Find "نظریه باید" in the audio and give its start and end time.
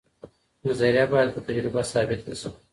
0.65-1.29